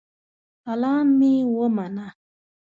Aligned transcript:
سلام 0.65 1.07
مي 1.19 1.35
ومنه 1.55 2.07